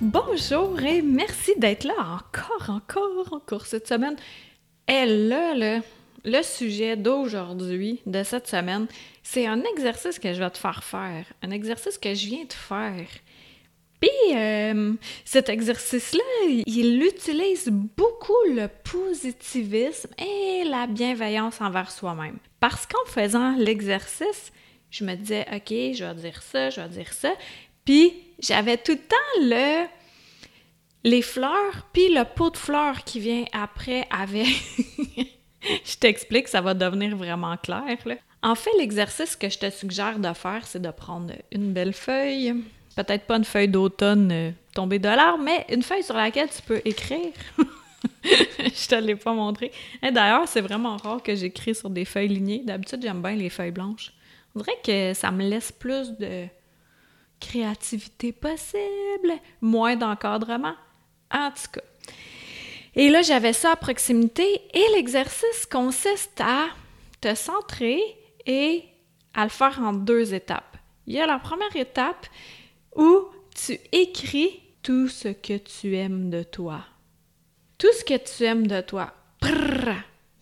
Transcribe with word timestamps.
Bonjour 0.00 0.80
et 0.82 1.02
merci 1.02 1.52
d'être 1.58 1.84
là 1.84 1.92
encore, 1.98 2.70
encore, 2.70 3.32
encore 3.34 3.66
cette 3.66 3.86
semaine. 3.86 4.16
Et 4.88 5.04
là, 5.04 5.52
le, 5.54 5.82
le 6.24 6.42
sujet 6.42 6.96
d'aujourd'hui, 6.96 8.00
de 8.06 8.22
cette 8.22 8.46
semaine, 8.46 8.86
c'est 9.22 9.46
un 9.46 9.62
exercice 9.62 10.18
que 10.18 10.32
je 10.32 10.38
vais 10.38 10.48
te 10.48 10.56
faire 10.56 10.82
faire. 10.82 11.26
Un 11.42 11.50
exercice 11.50 11.98
que 11.98 12.14
je 12.14 12.26
viens 12.28 12.44
de 12.44 12.52
faire. 12.54 13.08
Puis, 14.00 14.34
euh, 14.34 14.94
cet 15.26 15.50
exercice-là, 15.50 16.48
il 16.64 17.02
utilise 17.02 17.68
beaucoup 17.68 18.32
le 18.48 18.68
positivisme 18.68 20.08
et 20.18 20.64
la 20.64 20.86
bienveillance 20.86 21.60
envers 21.60 21.90
soi-même. 21.90 22.38
Parce 22.58 22.86
qu'en 22.86 23.04
faisant 23.04 23.54
l'exercice, 23.58 24.50
je 24.90 25.04
me 25.04 25.14
disais, 25.14 25.44
OK, 25.54 25.68
je 25.68 26.04
vais 26.06 26.14
dire 26.14 26.40
ça, 26.40 26.70
je 26.70 26.80
vais 26.80 26.88
dire 26.88 27.12
ça. 27.12 27.34
Puis, 27.84 28.14
j'avais 28.40 28.76
tout 28.76 28.92
le 28.92 28.98
temps 28.98 29.16
le 29.40 29.86
les 31.04 31.22
fleurs, 31.22 31.88
puis 31.92 32.12
le 32.12 32.24
pot 32.24 32.50
de 32.50 32.56
fleurs 32.56 33.04
qui 33.04 33.20
vient 33.20 33.44
après 33.52 34.06
avec... 34.10 34.48
je 35.62 35.96
t'explique, 35.98 36.48
ça 36.48 36.60
va 36.60 36.74
devenir 36.74 37.16
vraiment 37.16 37.56
clair. 37.56 37.96
En 38.42 38.54
fait, 38.54 38.70
l'exercice 38.78 39.36
que 39.36 39.48
je 39.48 39.58
te 39.58 39.70
suggère 39.70 40.18
de 40.18 40.32
faire, 40.32 40.66
c'est 40.66 40.80
de 40.80 40.90
prendre 40.90 41.32
une 41.52 41.72
belle 41.72 41.92
feuille, 41.92 42.54
peut-être 42.96 43.26
pas 43.26 43.36
une 43.36 43.44
feuille 43.44 43.68
d'automne 43.68 44.30
euh, 44.32 44.50
tombée 44.74 44.98
de 44.98 45.08
l'arbre, 45.08 45.42
mais 45.42 45.66
une 45.70 45.82
feuille 45.82 46.02
sur 46.02 46.16
laquelle 46.16 46.48
tu 46.48 46.62
peux 46.62 46.80
écrire. 46.84 47.32
je 48.24 48.88
te 48.88 48.94
l'ai 48.94 49.16
pas 49.16 49.32
montré. 49.32 49.72
D'ailleurs, 50.02 50.48
c'est 50.48 50.60
vraiment 50.60 50.96
rare 50.96 51.22
que 51.22 51.34
j'écris 51.34 51.74
sur 51.74 51.90
des 51.90 52.04
feuilles 52.04 52.28
lignées. 52.28 52.62
D'habitude, 52.64 53.00
j'aime 53.02 53.22
bien 53.22 53.36
les 53.36 53.50
feuilles 53.50 53.70
blanches. 53.70 54.12
On 54.54 54.60
dirait 54.60 54.78
que 54.84 55.14
ça 55.14 55.30
me 55.30 55.48
laisse 55.48 55.70
plus 55.70 56.16
de 56.18 56.46
créativité 57.40 58.32
possible, 58.32 59.32
moins 59.60 59.96
d'encadrement. 59.96 60.74
En 61.32 61.50
tout 61.50 61.70
cas. 61.72 61.80
Et 62.94 63.08
là, 63.08 63.22
j'avais 63.22 63.52
ça 63.52 63.72
à 63.72 63.76
proximité 63.76 64.62
et 64.74 64.84
l'exercice 64.94 65.66
consiste 65.70 66.40
à 66.40 66.68
te 67.20 67.34
centrer 67.34 68.00
et 68.46 68.84
à 69.34 69.44
le 69.44 69.50
faire 69.50 69.80
en 69.80 69.92
deux 69.92 70.34
étapes. 70.34 70.76
Il 71.06 71.14
y 71.14 71.20
a 71.20 71.26
la 71.26 71.38
première 71.38 71.74
étape 71.76 72.26
où 72.96 73.26
tu 73.54 73.78
écris 73.92 74.60
tout 74.82 75.08
ce 75.08 75.28
que 75.28 75.56
tu 75.56 75.96
aimes 75.96 76.30
de 76.30 76.42
toi. 76.42 76.84
Tout 77.78 77.92
ce 77.98 78.04
que 78.04 78.16
tu 78.16 78.44
aimes 78.44 78.66
de 78.66 78.80
toi. 78.80 79.14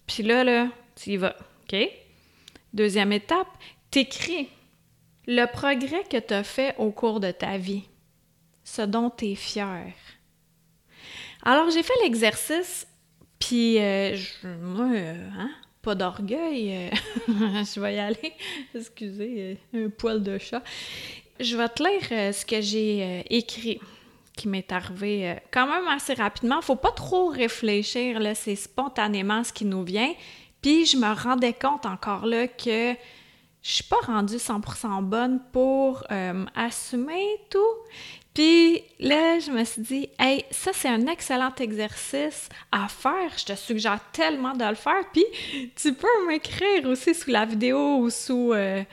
Puis 0.06 0.22
là, 0.22 0.44
là, 0.44 0.68
tu 0.96 1.10
y 1.10 1.16
vas. 1.16 1.36
OK? 1.62 1.76
Deuxième 2.72 3.12
étape, 3.12 3.48
t'écris 3.90 4.48
le 5.28 5.44
progrès 5.44 6.04
que 6.10 6.16
tu 6.16 6.32
as 6.32 6.42
fait 6.42 6.74
au 6.78 6.90
cours 6.90 7.20
de 7.20 7.30
ta 7.30 7.58
vie, 7.58 7.84
ce 8.64 8.80
dont 8.80 9.10
tu 9.10 9.26
es 9.26 9.34
fier. 9.34 9.92
Alors, 11.42 11.70
j'ai 11.70 11.82
fait 11.82 11.92
l'exercice, 12.02 12.86
puis 13.38 13.78
euh, 13.78 14.16
euh, 14.46 15.28
hein, 15.38 15.50
pas 15.82 15.94
d'orgueil, 15.94 16.74
euh, 16.74 16.90
je 17.28 17.78
vais 17.78 17.96
y 17.96 17.98
aller. 17.98 18.32
Excusez, 18.74 19.58
un 19.74 19.90
poil 19.90 20.22
de 20.22 20.38
chat. 20.38 20.62
Je 21.38 21.58
vais 21.58 21.68
te 21.68 21.82
lire 21.82 22.34
ce 22.34 22.44
que 22.46 22.62
j'ai 22.62 23.22
écrit 23.28 23.80
qui 24.34 24.48
m'est 24.48 24.72
arrivé 24.72 25.36
quand 25.50 25.66
même 25.66 25.86
assez 25.88 26.14
rapidement. 26.14 26.62
Faut 26.62 26.74
pas 26.74 26.90
trop 26.90 27.26
réfléchir, 27.26 28.20
c'est 28.34 28.56
spontanément 28.56 29.44
ce 29.44 29.52
qui 29.52 29.66
nous 29.66 29.84
vient. 29.84 30.14
Puis 30.62 30.86
je 30.86 30.96
me 30.96 31.12
rendais 31.12 31.52
compte 31.52 31.86
encore 31.86 32.22
que 32.56 32.96
je 33.62 33.70
suis 33.70 33.84
pas 33.84 34.00
rendue 34.06 34.36
100% 34.36 35.02
bonne 35.02 35.40
pour 35.52 36.04
assumer 36.54 37.26
tout. 37.50 37.58
Puis 38.38 38.84
là, 39.00 39.40
je 39.40 39.50
me 39.50 39.64
suis 39.64 39.82
dit, 39.82 40.08
hey, 40.16 40.44
ça 40.52 40.70
c'est 40.72 40.88
un 40.88 41.08
excellent 41.08 41.52
exercice 41.58 42.48
à 42.70 42.86
faire. 42.86 43.32
Je 43.36 43.46
te 43.46 43.56
suggère 43.56 43.98
tellement 44.12 44.52
de 44.52 44.64
le 44.64 44.76
faire. 44.76 45.10
Puis 45.12 45.24
tu 45.74 45.92
peux 45.92 46.06
m'écrire 46.28 46.86
aussi 46.86 47.16
sous 47.16 47.30
la 47.30 47.44
vidéo 47.44 47.96
ou 47.96 48.10
sous. 48.10 48.52
Euh, 48.52 48.84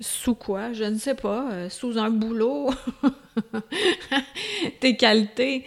sous 0.00 0.34
quoi? 0.34 0.72
Je 0.72 0.84
ne 0.84 0.96
sais 0.96 1.14
pas. 1.14 1.50
Euh, 1.50 1.68
sous 1.68 1.98
un 1.98 2.08
boulot. 2.08 2.70
Tes 4.80 4.96
qualités. 4.96 5.66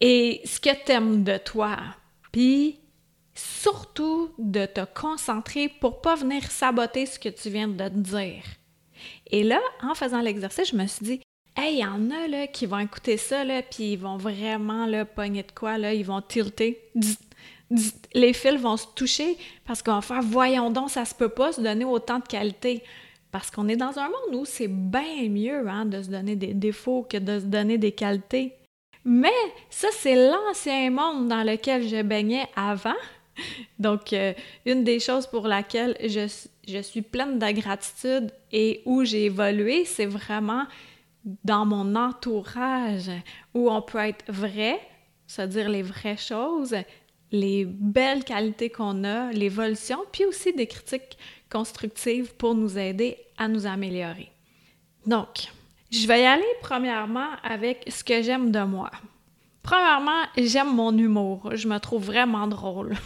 Et 0.00 0.40
ce 0.44 0.58
que 0.58 0.84
tu 0.84 0.90
aimes 0.90 1.22
de 1.22 1.36
toi. 1.36 1.76
Puis 2.32 2.79
surtout 3.40 4.30
de 4.38 4.66
te 4.66 4.82
concentrer 4.94 5.68
pour 5.68 6.00
pas 6.00 6.14
venir 6.14 6.50
saboter 6.50 7.06
ce 7.06 7.18
que 7.18 7.28
tu 7.28 7.50
viens 7.50 7.68
de 7.68 7.88
te 7.88 7.94
dire. 7.94 8.44
Et 9.30 9.42
là, 9.44 9.60
en 9.82 9.94
faisant 9.94 10.20
l'exercice, 10.20 10.70
je 10.70 10.76
me 10.76 10.86
suis 10.86 11.04
dit, 11.04 11.20
Hey, 11.56 11.74
il 11.74 11.80
y 11.80 11.84
en 11.84 12.10
a 12.10 12.28
là, 12.28 12.46
qui 12.46 12.66
vont 12.66 12.78
écouter 12.78 13.16
ça, 13.16 13.44
là, 13.44 13.62
puis 13.62 13.92
ils 13.92 13.98
vont 13.98 14.16
vraiment 14.16 14.86
là, 14.86 15.04
pogner 15.04 15.42
de 15.42 15.52
quoi, 15.52 15.78
là, 15.78 15.92
ils 15.92 16.04
vont 16.04 16.22
tilter. 16.22 16.80
Les 18.14 18.32
fils 18.32 18.60
vont 18.60 18.76
se 18.76 18.86
toucher 18.94 19.36
parce 19.64 19.82
qu'on 19.82 19.94
va 19.94 20.00
faire 20.00 20.22
voyons 20.22 20.70
donc, 20.70 20.90
ça 20.90 21.04
se 21.04 21.14
peut 21.14 21.28
pas 21.28 21.52
se 21.52 21.60
donner 21.60 21.84
autant 21.84 22.18
de 22.18 22.26
qualité. 22.26 22.82
Parce 23.30 23.50
qu'on 23.50 23.68
est 23.68 23.76
dans 23.76 23.96
un 23.98 24.08
monde 24.08 24.34
où 24.34 24.44
c'est 24.44 24.68
bien 24.68 25.28
mieux 25.28 25.68
hein, 25.68 25.84
de 25.84 26.02
se 26.02 26.08
donner 26.08 26.34
des 26.34 26.52
défauts 26.52 27.06
que 27.08 27.16
de 27.16 27.38
se 27.38 27.44
donner 27.44 27.78
des 27.78 27.92
qualités. 27.92 28.54
Mais 29.04 29.28
ça, 29.70 29.88
c'est 29.92 30.30
l'ancien 30.30 30.90
monde 30.90 31.28
dans 31.28 31.44
lequel 31.44 31.86
je 31.88 32.02
baignais 32.02 32.46
avant. 32.56 32.96
Donc, 33.78 34.12
euh, 34.12 34.32
une 34.66 34.84
des 34.84 35.00
choses 35.00 35.26
pour 35.26 35.46
laquelle 35.46 35.96
je, 36.02 36.28
je 36.66 36.78
suis 36.78 37.02
pleine 37.02 37.38
de 37.38 37.50
gratitude 37.52 38.32
et 38.52 38.82
où 38.84 39.04
j'ai 39.04 39.26
évolué, 39.26 39.84
c'est 39.84 40.06
vraiment 40.06 40.66
dans 41.44 41.66
mon 41.66 41.94
entourage 41.96 43.10
où 43.54 43.70
on 43.70 43.82
peut 43.82 43.98
être 43.98 44.24
vrai, 44.30 44.80
c'est-à-dire 45.26 45.68
les 45.68 45.82
vraies 45.82 46.16
choses, 46.16 46.74
les 47.32 47.64
belles 47.64 48.24
qualités 48.24 48.70
qu'on 48.70 49.04
a, 49.04 49.30
l'évolution, 49.32 49.98
puis 50.12 50.24
aussi 50.24 50.52
des 50.52 50.66
critiques 50.66 51.18
constructives 51.50 52.34
pour 52.34 52.54
nous 52.54 52.78
aider 52.78 53.16
à 53.36 53.48
nous 53.48 53.66
améliorer. 53.66 54.30
Donc, 55.06 55.48
je 55.90 56.06
vais 56.06 56.22
y 56.22 56.26
aller 56.26 56.42
premièrement 56.62 57.30
avec 57.42 57.84
ce 57.88 58.04
que 58.04 58.22
j'aime 58.22 58.50
de 58.50 58.60
moi. 58.60 58.90
Premièrement, 59.70 60.24
j'aime 60.36 60.74
mon 60.74 60.98
humour. 60.98 61.52
Je 61.54 61.68
me 61.68 61.78
trouve 61.78 62.06
vraiment 62.06 62.48
drôle. 62.48 62.96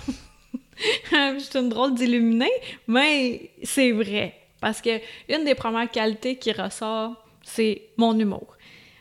je 1.12 1.38
suis 1.38 1.58
une 1.58 1.69
drôle 1.69 1.94
d'illuminée, 1.94 2.50
mais 2.86 3.50
c'est 3.62 3.92
vrai. 3.92 4.34
Parce 4.62 4.80
que 4.80 4.98
une 5.28 5.44
des 5.44 5.54
premières 5.54 5.91
qualités 5.91 6.36
qui 6.36 6.53
ressort 6.53 7.22
c'est 7.42 7.82
mon 7.98 8.19
humour. 8.19 8.56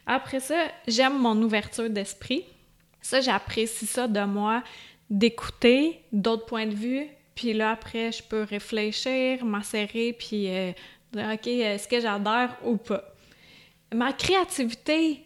Après 0.06 0.42
ça, 0.42 0.58
j'aime 0.90 1.18
mon 1.18 1.42
ouverture 1.42 1.90
d'esprit. 1.90 2.44
Ça, 3.00 3.22
j'apprécie 3.22 3.86
ça 3.86 4.10
de 4.10 4.26
moi, 4.26 4.62
d'écouter 5.10 6.02
d'autres 6.12 6.46
points 6.46 6.68
de 6.68 6.76
vue. 6.76 7.08
Puis 7.34 7.54
là, 7.54 7.72
après, 7.72 8.12
je 8.12 8.24
peux 8.24 8.44
réfléchir, 8.44 9.46
m'asserrer, 9.46 10.12
puis 10.12 10.50
euh, 10.50 10.74
dire, 11.14 11.30
OK, 11.34 11.48
est-ce 11.48 11.88
que 11.88 12.02
j'adore 12.02 12.50
ou 12.66 12.76
pas? 12.76 13.06
Ma 13.94 14.12
créativité, 14.12 15.24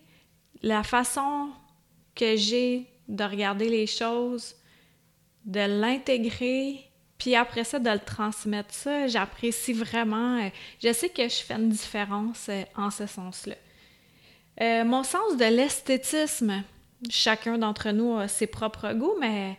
la 0.61 0.83
façon 0.83 1.49
que 2.17 2.36
j'ai 2.36 2.88
de 3.07 3.24
regarder 3.24 3.69
les 3.69 3.88
choses, 3.88 4.56
de 5.45 5.62
l'intégrer, 5.62 6.88
puis 7.18 7.36
après 7.36 7.63
ça, 7.63 7.80
de 7.80 7.89
le 7.89 8.00
transmettre, 8.00 8.74
ça, 8.74 9.07
j'apprécie 9.07 9.74
vraiment. 9.74 10.39
Euh, 10.39 10.50
je 10.83 10.94
sais 10.94 11.09
que 11.09 11.24
je 11.24 11.36
fais 11.36 11.56
une 11.56 11.69
différence 11.69 12.47
euh, 12.50 12.63
en 12.75 12.91
ce 12.91 13.07
sens-là. 13.07 13.56
Euh, 14.62 14.83
mon 14.83 15.03
sens 15.03 15.38
de 15.38 15.45
l'esthétisme, 15.45 16.63
chacun 17.09 17.57
d'entre 17.57 17.91
nous 17.91 18.18
a 18.18 18.27
ses 18.27 18.47
propres 18.47 18.94
goûts, 18.94 19.15
mais 19.19 19.57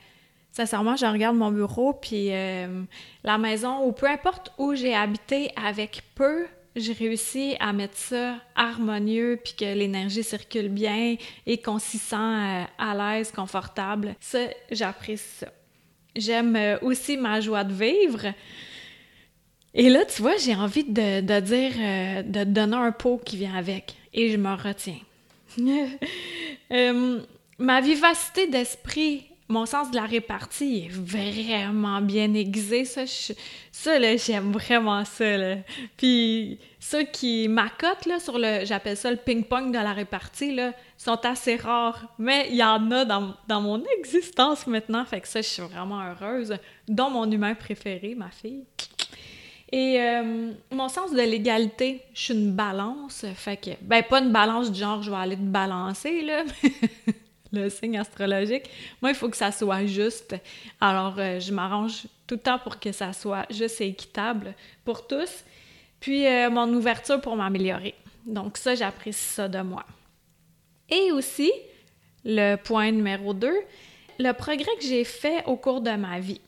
sincèrement, 0.52 0.96
je 0.96 1.06
regarde 1.06 1.36
mon 1.36 1.50
bureau, 1.52 1.92
puis 1.92 2.30
la 3.22 3.38
maison, 3.38 3.84
ou 3.86 3.92
peu 3.92 4.06
importe 4.08 4.52
où 4.58 4.74
j'ai 4.74 4.92
habité 4.92 5.52
avec 5.54 6.02
peu, 6.16 6.48
j'ai 6.78 6.92
réussi 6.92 7.56
à 7.60 7.72
mettre 7.72 7.96
ça 7.96 8.36
harmonieux, 8.54 9.38
puis 9.42 9.54
que 9.54 9.64
l'énergie 9.64 10.22
circule 10.22 10.68
bien 10.68 11.16
et 11.46 11.58
qu'on 11.58 11.78
s'y 11.78 11.98
sent 11.98 12.16
à 12.16 12.94
l'aise, 12.96 13.30
confortable. 13.32 14.14
Ça, 14.20 14.38
j'apprécie 14.70 15.38
ça. 15.40 15.48
J'aime 16.16 16.56
euh, 16.56 16.78
aussi 16.82 17.16
ma 17.16 17.40
joie 17.40 17.64
de 17.64 17.72
vivre. 17.72 18.32
Et 19.74 19.90
là, 19.90 20.04
tu 20.04 20.22
vois, 20.22 20.36
j'ai 20.36 20.54
envie 20.54 20.84
de, 20.84 21.40
dire, 21.40 21.72
euh, 21.78 22.22
de 22.22 22.44
donner 22.44 22.76
un 22.76 22.92
pot 22.92 23.20
qui 23.24 23.36
vient 23.36 23.54
avec. 23.54 23.94
Et 24.12 24.30
je 24.30 24.36
me 24.36 24.54
retiens. 24.54 25.00
Euh, 26.70 27.22
ma 27.56 27.80
vivacité 27.80 28.46
d'esprit, 28.46 29.26
mon 29.48 29.64
sens 29.64 29.90
de 29.90 29.96
la 29.96 30.04
répartie 30.04 30.84
est 30.84 30.92
vraiment 30.92 32.02
bien 32.02 32.32
aiguisé. 32.34 32.84
Ça, 32.84 33.98
là, 33.98 34.16
j'aime 34.16 34.52
vraiment 34.52 35.04
ça. 35.06 35.38
Là. 35.38 35.56
Puis 35.96 36.58
ceux 36.78 37.04
qui 37.04 37.48
m'accotent 37.48 38.04
là, 38.06 38.20
sur 38.20 38.38
le, 38.38 38.64
j'appelle 38.64 38.96
ça 38.96 39.10
le 39.10 39.16
ping-pong 39.16 39.70
de 39.70 39.78
la 39.78 39.94
répartie, 39.94 40.58
sont 40.98 41.24
assez 41.24 41.56
rares. 41.56 42.14
Mais 42.18 42.48
il 42.50 42.56
y 42.56 42.62
en 42.62 42.90
a 42.90 43.06
dans, 43.06 43.34
dans, 43.46 43.60
mon 43.62 43.82
existence 43.98 44.66
maintenant. 44.66 45.04
Fait 45.06 45.20
que 45.20 45.28
ça, 45.28 45.40
je 45.40 45.48
suis 45.48 45.62
vraiment 45.62 46.02
heureuse. 46.02 46.54
Dont 46.86 47.08
mon 47.08 47.30
humain 47.30 47.54
préféré, 47.54 48.14
ma 48.14 48.30
fille. 48.30 48.64
Et 49.72 50.00
euh, 50.00 50.52
mon 50.70 50.88
sens 50.88 51.12
de 51.12 51.20
l'égalité, 51.20 52.02
je 52.14 52.20
suis 52.20 52.34
une 52.34 52.52
balance. 52.52 53.24
Fait 53.34 53.56
que, 53.56 53.70
ben, 53.80 54.02
pas 54.02 54.20
une 54.20 54.32
balance 54.32 54.70
du 54.70 54.80
genre, 54.80 55.02
je 55.02 55.10
vais 55.10 55.16
aller 55.16 55.36
te 55.36 55.40
balancer, 55.42 56.22
là. 56.22 56.44
le 57.52 57.68
signe 57.68 57.98
astrologique. 57.98 58.70
Moi, 59.00 59.10
il 59.10 59.16
faut 59.16 59.28
que 59.28 59.36
ça 59.36 59.52
soit 59.52 59.86
juste. 59.86 60.36
Alors, 60.80 61.14
euh, 61.18 61.40
je 61.40 61.52
m'arrange 61.52 62.04
tout 62.26 62.34
le 62.34 62.40
temps 62.40 62.58
pour 62.58 62.78
que 62.78 62.92
ça 62.92 63.12
soit 63.12 63.46
juste 63.50 63.80
et 63.80 63.88
équitable 63.88 64.54
pour 64.84 65.06
tous. 65.06 65.44
Puis, 66.00 66.26
euh, 66.26 66.50
mon 66.50 66.72
ouverture 66.74 67.20
pour 67.20 67.36
m'améliorer. 67.36 67.94
Donc, 68.26 68.56
ça, 68.56 68.74
j'apprécie 68.74 69.34
ça 69.34 69.48
de 69.48 69.60
moi. 69.60 69.84
Et 70.90 71.12
aussi, 71.12 71.52
le 72.24 72.56
point 72.56 72.90
numéro 72.90 73.34
2, 73.34 73.50
le 74.18 74.32
progrès 74.32 74.74
que 74.78 74.84
j'ai 74.84 75.04
fait 75.04 75.44
au 75.46 75.56
cours 75.56 75.80
de 75.80 75.90
ma 75.90 76.20
vie. 76.20 76.40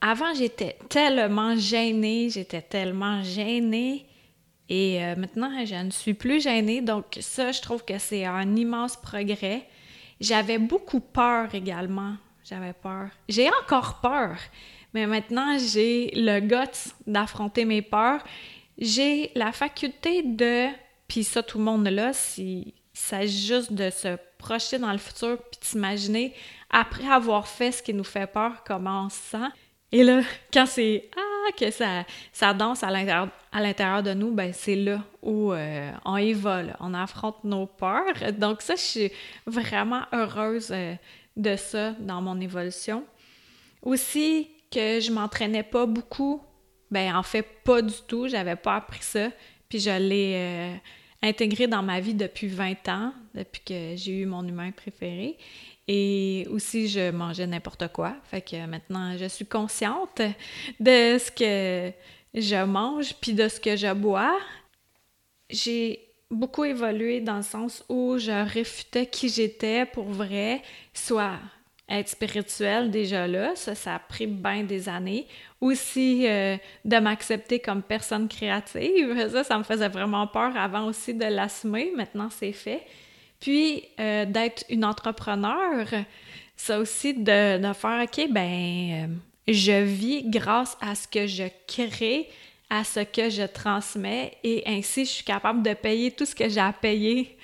Avant, 0.00 0.34
j'étais 0.34 0.76
tellement 0.88 1.56
gênée, 1.56 2.28
j'étais 2.30 2.62
tellement 2.62 3.22
gênée. 3.22 4.06
Et 4.68 5.02
euh, 5.02 5.14
maintenant, 5.16 5.64
je 5.64 5.74
ne 5.74 5.90
suis 5.90 6.14
plus 6.14 6.42
gênée. 6.42 6.80
Donc, 6.80 7.18
ça, 7.20 7.52
je 7.52 7.60
trouve 7.60 7.84
que 7.84 7.98
c'est 7.98 8.24
un 8.24 8.56
immense 8.56 8.96
progrès. 8.96 9.66
J'avais 10.20 10.58
beaucoup 10.58 11.00
peur 11.00 11.54
également. 11.54 12.14
J'avais 12.44 12.72
peur. 12.72 13.08
J'ai 13.28 13.48
encore 13.62 14.00
peur. 14.00 14.36
Mais 14.92 15.06
maintenant, 15.06 15.56
j'ai 15.58 16.10
le 16.14 16.40
guts 16.40 16.92
d'affronter 17.06 17.64
mes 17.64 17.82
peurs. 17.82 18.22
J'ai 18.78 19.30
la 19.34 19.52
faculté 19.52 20.22
de, 20.22 20.68
puis 21.08 21.24
ça, 21.24 21.42
tout 21.42 21.58
le 21.58 21.64
monde 21.64 21.86
l'a, 21.88 22.12
s'il 22.12 22.72
s'agit 22.92 23.46
juste 23.46 23.72
de 23.72 23.90
se 23.90 24.16
projeter 24.38 24.78
dans 24.78 24.92
le 24.92 24.98
futur 24.98 25.38
puis 25.38 25.58
s'imaginer, 25.62 26.34
après 26.70 27.06
avoir 27.08 27.48
fait 27.48 27.72
ce 27.72 27.82
qui 27.82 27.94
nous 27.94 28.04
fait 28.04 28.26
peur, 28.26 28.62
comment 28.66 29.06
on 29.06 29.08
se 29.08 29.16
sent. 29.16 29.48
Et 29.90 30.02
là, 30.02 30.22
quand 30.52 30.66
c'est 30.66 31.08
ah 31.16 31.33
que 31.56 31.70
ça, 31.70 32.04
ça 32.32 32.54
danse 32.54 32.82
à 32.82 32.90
l'intérieur, 32.90 34.02
de 34.02 34.14
nous, 34.14 34.32
ben 34.32 34.52
c'est 34.52 34.76
là 34.76 35.02
où 35.22 35.52
euh, 35.52 35.92
on 36.04 36.16
y 36.16 36.36
on 36.80 36.94
affronte 36.94 37.44
nos 37.44 37.66
peurs. 37.66 38.32
Donc 38.32 38.62
ça, 38.62 38.74
je 38.76 38.80
suis 38.80 39.12
vraiment 39.46 40.02
heureuse 40.12 40.70
euh, 40.70 40.94
de 41.36 41.56
ça 41.56 41.92
dans 41.92 42.20
mon 42.20 42.40
évolution. 42.40 43.04
Aussi 43.82 44.48
que 44.70 45.00
je 45.00 45.12
m'entraînais 45.12 45.62
pas 45.62 45.86
beaucoup, 45.86 46.42
ben 46.90 47.14
en 47.14 47.22
fait 47.22 47.42
pas 47.42 47.82
du 47.82 47.94
tout, 48.06 48.28
j'avais 48.28 48.56
pas 48.56 48.76
appris 48.76 49.02
ça, 49.02 49.28
puis 49.68 49.78
je 49.78 49.90
l'ai 49.90 50.34
euh, 50.36 50.74
intégré 51.22 51.66
dans 51.66 51.82
ma 51.82 52.00
vie 52.00 52.14
depuis 52.14 52.48
20 52.48 52.88
ans, 52.88 53.12
depuis 53.34 53.62
que 53.64 53.96
j'ai 53.96 54.20
eu 54.20 54.26
mon 54.26 54.46
humain 54.46 54.70
préféré. 54.72 55.36
Et 55.86 56.46
aussi, 56.50 56.88
je 56.88 57.10
mangeais 57.10 57.46
n'importe 57.46 57.88
quoi. 57.88 58.16
Fait 58.24 58.40
que 58.40 58.66
maintenant, 58.66 59.16
je 59.18 59.26
suis 59.26 59.46
consciente 59.46 60.22
de 60.80 61.18
ce 61.18 61.30
que 61.30 61.92
je 62.34 62.64
mange 62.64 63.14
puis 63.20 63.34
de 63.34 63.48
ce 63.48 63.60
que 63.60 63.76
je 63.76 63.92
bois. 63.92 64.38
J'ai 65.50 66.00
beaucoup 66.30 66.64
évolué 66.64 67.20
dans 67.20 67.36
le 67.36 67.42
sens 67.42 67.84
où 67.88 68.16
je 68.18 68.48
réfutais 68.50 69.06
qui 69.06 69.28
j'étais 69.28 69.84
pour 69.86 70.06
vrai, 70.06 70.62
soit 70.94 71.38
être 71.88 72.08
spirituel 72.08 72.90
déjà 72.90 73.26
là, 73.26 73.54
ça, 73.56 73.74
ça 73.74 73.96
a 73.96 73.98
pris 73.98 74.26
bien 74.26 74.64
des 74.64 74.88
années. 74.88 75.26
Aussi, 75.60 76.26
euh, 76.26 76.56
de 76.84 76.96
m'accepter 76.96 77.58
comme 77.58 77.82
personne 77.82 78.28
créative, 78.28 79.28
ça, 79.30 79.44
ça 79.44 79.58
me 79.58 79.64
faisait 79.64 79.88
vraiment 79.88 80.26
peur 80.26 80.56
avant 80.56 80.86
aussi 80.86 81.14
de 81.14 81.24
l'assumer. 81.24 81.92
Maintenant, 81.94 82.28
c'est 82.30 82.52
fait. 82.52 82.82
Puis 83.44 83.84
euh, 84.00 84.24
d'être 84.24 84.64
une 84.70 84.86
entrepreneur, 84.86 85.86
ça 86.56 86.78
aussi 86.78 87.12
de, 87.12 87.58
de 87.58 87.72
faire, 87.74 88.02
OK, 88.02 88.26
ben, 88.30 88.40
euh, 88.48 89.06
je 89.46 89.82
vis 89.82 90.24
grâce 90.30 90.78
à 90.80 90.94
ce 90.94 91.06
que 91.06 91.26
je 91.26 91.44
crée, 91.68 92.30
à 92.70 92.84
ce 92.84 93.00
que 93.00 93.28
je 93.28 93.42
transmets 93.42 94.38
et 94.42 94.62
ainsi 94.64 95.04
je 95.04 95.10
suis 95.10 95.24
capable 95.24 95.62
de 95.62 95.74
payer 95.74 96.10
tout 96.10 96.24
ce 96.24 96.34
que 96.34 96.48
j'ai 96.48 96.58
à 96.58 96.72
payer. 96.72 97.36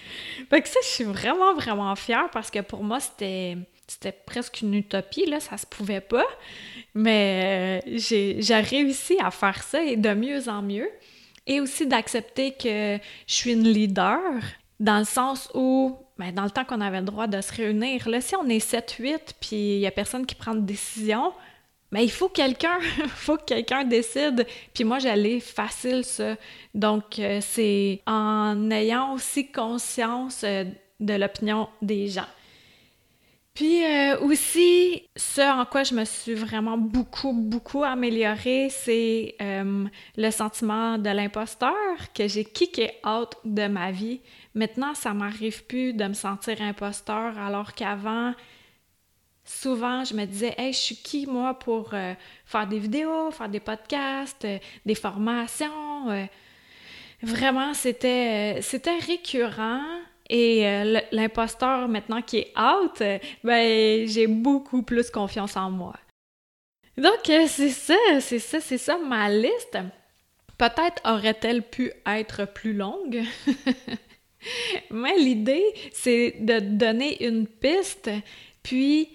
Fait 0.49 0.63
que 0.63 0.69
ça, 0.71 0.81
je 0.83 0.89
suis 0.89 1.05
vraiment, 1.05 1.53
vraiment 1.53 1.95
fière 1.97 2.31
parce 2.33 2.51
que 2.51 2.61
pour 2.61 2.83
moi, 2.83 2.99
c'était 2.99 3.59
c'était 3.87 4.13
presque 4.13 4.63
une 4.63 4.73
utopie, 4.73 5.27
là, 5.27 5.39
ça 5.39 5.59
se 5.59 5.67
pouvait 5.67 6.01
pas. 6.01 6.27
Mais 6.95 7.83
euh, 7.87 7.99
j'ai 7.99 8.55
réussi 8.55 9.19
à 9.23 9.31
faire 9.31 9.63
ça 9.63 9.83
et 9.83 9.97
de 9.97 10.15
mieux 10.15 10.49
en 10.49 10.63
mieux. 10.63 10.89
Et 11.47 11.61
aussi 11.61 11.87
d'accepter 11.87 12.53
que 12.53 12.99
je 13.27 13.35
suis 13.35 13.53
une 13.53 13.69
leader, 13.69 14.23
dans 14.81 14.99
le 14.99 15.05
sens 15.05 15.51
où, 15.55 15.97
ben, 16.19 16.33
dans 16.35 16.45
le 16.45 16.51
temps 16.51 16.65
qu'on 16.65 16.81
avait 16.81 17.01
le 17.01 17.07
droit 17.07 17.27
de 17.27 17.41
se 17.41 17.53
réunir, 17.53 18.09
là, 18.09 18.21
si 18.21 18.35
on 18.35 18.49
est 18.49 18.67
7-8 18.67 19.35
puis 19.41 19.77
il 19.77 19.79
n'y 19.79 19.87
a 19.87 19.91
personne 19.91 20.27
qui 20.27 20.35
prend 20.35 20.55
de 20.55 20.61
décision, 20.61 21.33
mais 21.93 22.01
ben, 22.01 22.05
il 22.05 22.11
faut 22.11 22.29
quelqu'un, 22.29 22.79
il 22.99 23.09
faut 23.09 23.37
que 23.37 23.45
quelqu'un 23.45 23.85
décide. 23.85 24.47
Puis 24.73 24.85
moi, 24.85 24.99
j'allais 24.99 25.41
facile, 25.41 26.05
ça. 26.05 26.37
Donc, 26.75 27.19
euh, 27.19 27.41
c'est 27.43 28.01
en 28.07 28.71
ayant 28.71 29.15
aussi 29.15 29.51
conscience 29.51 30.43
euh, 30.45 30.65
de 31.01 31.15
l'opinion 31.15 31.69
des 31.83 32.09
gens. 32.09 32.29
Puis 33.55 33.85
euh, 33.85 34.19
aussi, 34.21 34.80
ce 35.21 35.43
en 35.43 35.67
quoi 35.67 35.83
je 35.85 35.95
me 35.95 36.05
suis 36.07 36.35
vraiment 36.35 36.79
beaucoup, 36.79 37.33
beaucoup 37.33 37.85
améliorée, 37.85 38.69
c'est 38.71 39.35
euh, 39.43 39.85
le 40.17 40.31
sentiment 40.31 40.97
de 40.97 41.11
l'imposteur 41.11 41.75
que 42.15 42.27
j'ai 42.27 42.45
kické 42.45 42.93
out 43.07 43.35
de 43.45 43.67
ma 43.67 43.91
vie. 43.91 44.21
Maintenant, 44.55 44.95
ça 44.95 45.13
m'arrive 45.13 45.65
plus 45.67 45.93
de 45.93 46.05
me 46.05 46.15
sentir 46.15 46.63
imposteur, 46.63 47.39
alors 47.39 47.75
qu'avant, 47.75 48.33
souvent, 49.45 50.05
je 50.05 50.15
me 50.15 50.25
disais, 50.25 50.55
hey, 50.57 50.73
je 50.73 50.79
suis 50.79 50.97
qui, 50.97 51.27
moi, 51.27 51.59
pour 51.59 51.91
euh, 51.93 52.15
faire 52.47 52.67
des 52.67 52.79
vidéos, 52.79 53.31
faire 53.31 53.51
des 53.51 53.61
podcasts, 53.61 54.47
des 54.87 54.95
formations. 54.95 56.29
vraiment, 57.23 57.75
c'était, 57.75 58.63
c'était 58.63 58.99
récurrent. 58.99 60.00
Et 60.33 60.65
euh, 60.65 61.01
l'imposteur, 61.11 61.89
maintenant 61.89 62.23
qui 62.23 62.39
est 62.39 62.53
out, 62.57 63.03
ben, 63.43 64.07
j'ai 64.07 64.29
beaucoup 64.29 64.83
plus 64.83 65.11
confiance 65.11 65.57
en 65.57 65.73
moi. 65.73 65.97
Donc, 66.97 67.29
euh, 67.29 67.47
c'est 67.49 67.71
ça, 67.71 67.97
c'est 68.21 68.39
ça, 68.39 68.61
c'est 68.61 68.79
ça 68.79 68.97
ma 68.97 69.29
liste. 69.29 69.77
Peut-être 70.57 71.03
aurait-elle 71.05 71.63
pu 71.63 71.93
être 72.07 72.45
plus 72.45 72.75
longue. 72.75 73.25
Mais 74.91 75.17
l'idée, 75.19 75.65
c'est 75.93 76.37
de 76.39 76.61
donner 76.61 77.27
une 77.27 77.49
piste, 77.49 78.09
puis 78.63 79.09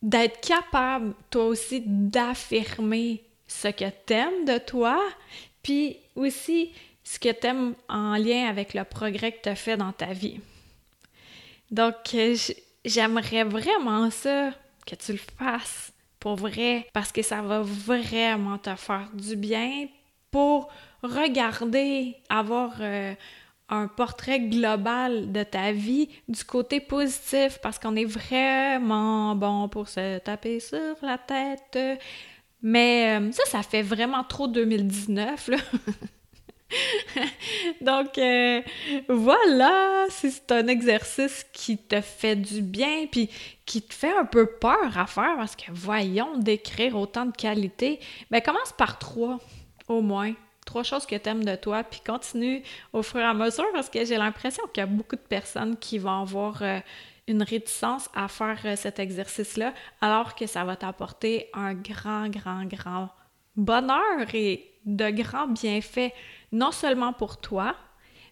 d'être 0.00 0.40
capable, 0.40 1.14
toi 1.30 1.46
aussi, 1.46 1.82
d'affirmer 1.84 3.24
ce 3.48 3.68
que 3.68 3.90
t'aimes 4.06 4.44
de 4.44 4.58
toi, 4.58 5.02
puis 5.60 5.96
aussi 6.14 6.70
ce 7.02 7.18
que 7.18 7.32
t'aimes 7.32 7.74
en 7.88 8.16
lien 8.16 8.46
avec 8.46 8.74
le 8.74 8.84
progrès 8.84 9.32
que 9.32 9.42
tu 9.42 9.48
as 9.48 9.56
fait 9.56 9.76
dans 9.76 9.92
ta 9.92 10.12
vie. 10.12 10.38
Donc, 11.72 11.94
euh, 12.14 12.36
j'aimerais 12.84 13.44
vraiment 13.44 14.10
ça, 14.10 14.50
que 14.86 14.94
tu 14.94 15.12
le 15.12 15.18
fasses 15.18 15.92
pour 16.20 16.36
vrai, 16.36 16.86
parce 16.92 17.10
que 17.10 17.22
ça 17.22 17.40
va 17.42 17.62
vraiment 17.62 18.58
te 18.58 18.74
faire 18.76 19.08
du 19.14 19.34
bien 19.34 19.88
pour 20.30 20.70
regarder, 21.02 22.14
avoir 22.28 22.74
euh, 22.80 23.14
un 23.70 23.88
portrait 23.88 24.38
global 24.40 25.32
de 25.32 25.42
ta 25.42 25.72
vie 25.72 26.10
du 26.28 26.44
côté 26.44 26.78
positif, 26.78 27.58
parce 27.62 27.78
qu'on 27.78 27.96
est 27.96 28.04
vraiment 28.04 29.34
bon 29.34 29.68
pour 29.68 29.88
se 29.88 30.18
taper 30.18 30.60
sur 30.60 30.96
la 31.00 31.18
tête. 31.18 31.78
Mais 32.60 33.18
euh, 33.18 33.32
ça, 33.32 33.44
ça 33.46 33.62
fait 33.62 33.82
vraiment 33.82 34.24
trop 34.24 34.46
2019, 34.46 35.48
là. 35.48 35.56
Donc, 37.82 38.16
euh, 38.16 38.62
voilà, 39.08 40.06
si 40.08 40.30
c'est 40.30 40.52
un 40.52 40.68
exercice 40.68 41.44
qui 41.52 41.76
te 41.76 42.00
fait 42.00 42.36
du 42.36 42.62
bien, 42.62 43.06
puis 43.10 43.28
qui 43.66 43.82
te 43.82 43.92
fait 43.92 44.16
un 44.16 44.24
peu 44.24 44.46
peur 44.46 44.96
à 44.96 45.06
faire, 45.06 45.34
parce 45.36 45.56
que 45.56 45.70
voyons, 45.72 46.38
d'écrire 46.38 46.96
autant 46.96 47.26
de 47.26 47.36
qualité, 47.36 47.98
ben 48.30 48.40
commence 48.40 48.72
par 48.72 48.98
trois, 48.98 49.38
au 49.88 50.00
moins. 50.00 50.32
Trois 50.64 50.84
choses 50.84 51.06
que 51.06 51.16
tu 51.16 51.28
aimes 51.28 51.44
de 51.44 51.56
toi, 51.56 51.82
puis 51.82 52.00
continue 52.06 52.62
au 52.92 53.02
fur 53.02 53.18
et 53.18 53.24
à 53.24 53.34
mesure, 53.34 53.66
parce 53.72 53.90
que 53.90 54.04
j'ai 54.04 54.16
l'impression 54.16 54.62
qu'il 54.72 54.80
y 54.80 54.84
a 54.84 54.86
beaucoup 54.86 55.16
de 55.16 55.20
personnes 55.20 55.76
qui 55.76 55.98
vont 55.98 56.22
avoir 56.22 56.62
euh, 56.62 56.78
une 57.26 57.42
réticence 57.42 58.08
à 58.14 58.28
faire 58.28 58.60
euh, 58.64 58.76
cet 58.76 59.00
exercice-là, 59.00 59.74
alors 60.00 60.36
que 60.36 60.46
ça 60.46 60.62
va 60.62 60.76
t'apporter 60.76 61.48
un 61.52 61.74
grand, 61.74 62.28
grand, 62.28 62.64
grand 62.64 63.08
bonheur 63.56 64.34
et 64.34 64.71
de 64.84 65.10
grands 65.10 65.48
bienfaits 65.48 66.12
non 66.52 66.70
seulement 66.70 67.12
pour 67.12 67.38
toi, 67.38 67.74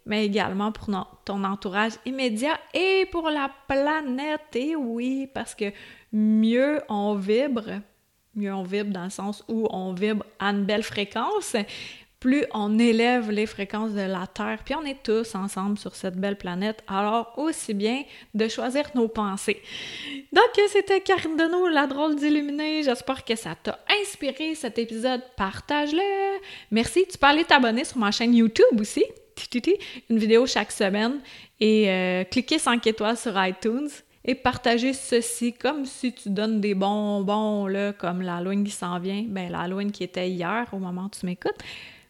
mais 0.06 0.24
également 0.24 0.72
pour 0.72 0.86
ton 1.24 1.44
entourage 1.44 1.92
immédiat 2.04 2.58
et 2.74 3.06
pour 3.10 3.28
la 3.30 3.50
planète. 3.68 4.54
Et 4.54 4.76
oui, 4.76 5.28
parce 5.32 5.54
que 5.54 5.72
mieux 6.12 6.80
on 6.88 7.14
vibre, 7.14 7.80
mieux 8.34 8.52
on 8.52 8.62
vibre 8.62 8.92
dans 8.92 9.04
le 9.04 9.10
sens 9.10 9.44
où 9.48 9.66
on 9.70 9.92
vibre 9.92 10.24
à 10.38 10.50
une 10.50 10.64
belle 10.64 10.82
fréquence, 10.82 11.56
plus 12.20 12.44
on 12.52 12.78
élève 12.78 13.30
les 13.30 13.46
fréquences 13.46 13.92
de 13.92 14.02
la 14.02 14.26
Terre, 14.26 14.58
puis 14.62 14.74
on 14.74 14.84
est 14.84 15.02
tous 15.02 15.34
ensemble 15.34 15.78
sur 15.78 15.96
cette 15.96 16.16
belle 16.16 16.36
planète, 16.36 16.84
alors 16.86 17.32
aussi 17.38 17.72
bien 17.72 18.02
de 18.34 18.46
choisir 18.46 18.90
nos 18.94 19.08
pensées. 19.08 19.62
Donc, 20.30 20.50
c'était 20.68 21.00
Karine 21.00 21.36
Deneau, 21.36 21.68
la 21.68 21.86
drôle 21.86 22.16
d'illuminée. 22.16 22.82
J'espère 22.82 23.24
que 23.24 23.34
ça 23.34 23.56
t'a 23.60 23.78
inspiré 24.02 24.54
cet 24.54 24.78
épisode. 24.78 25.22
Partage-le. 25.36 26.38
Merci. 26.70 27.06
Tu 27.10 27.16
peux 27.16 27.26
aller 27.26 27.44
t'abonner 27.44 27.84
sur 27.84 27.96
ma 27.96 28.10
chaîne 28.10 28.34
YouTube 28.34 28.78
aussi. 28.78 29.04
Une 30.10 30.18
vidéo 30.18 30.46
chaque 30.46 30.72
semaine. 30.72 31.20
Et 31.58 31.90
euh, 31.90 32.24
cliquer 32.24 32.58
5 32.58 32.86
étoiles 32.86 33.16
sur 33.16 33.32
iTunes 33.42 33.88
et 34.24 34.34
partager 34.34 34.92
ceci 34.92 35.54
comme 35.54 35.86
si 35.86 36.12
tu 36.12 36.28
donnes 36.28 36.60
des 36.60 36.74
bonbons, 36.74 37.66
là, 37.66 37.92
comme 37.94 38.20
l'Halloween 38.20 38.64
qui 38.64 38.70
s'en 38.70 38.98
vient. 38.98 39.24
Ben, 39.26 39.50
l'Halloween 39.50 39.90
qui 39.90 40.04
était 40.04 40.28
hier 40.28 40.66
au 40.72 40.78
moment 40.78 41.06
où 41.06 41.08
tu 41.08 41.24
m'écoutes. 41.24 41.58